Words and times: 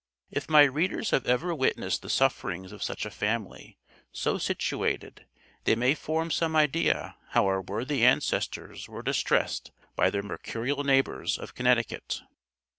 If 0.31 0.49
my 0.49 0.63
readers 0.63 1.11
have 1.11 1.27
ever 1.27 1.53
witnessed 1.53 2.01
the 2.01 2.09
sufferings 2.09 2.71
of 2.71 2.81
such 2.81 3.05
a 3.05 3.11
family, 3.11 3.77
so 4.11 4.39
situated, 4.39 5.27
they 5.65 5.75
may 5.75 5.93
form 5.93 6.31
some 6.31 6.55
idea 6.55 7.17
how 7.29 7.45
our 7.45 7.61
worthy 7.61 8.03
ancestors 8.03 8.89
were 8.89 9.03
distressed 9.03 9.71
by 9.95 10.09
their 10.09 10.23
mercurial 10.23 10.83
neighbors 10.83 11.37
of 11.37 11.53
Connecticut. 11.53 12.23